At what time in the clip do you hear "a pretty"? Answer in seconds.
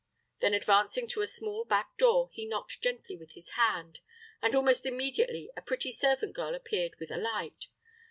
5.55-5.91